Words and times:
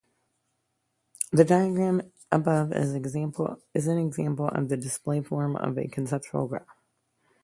The 1.31 1.45
diagram 1.45 2.01
above 2.31 2.73
is 2.73 2.89
an 2.89 2.95
example 2.97 3.61
of 4.47 4.67
the 4.67 4.75
"display 4.77 5.21
form" 5.21 5.55
for 5.55 5.79
a 5.79 5.87
conceptual 5.89 6.47
graph. 6.47 6.65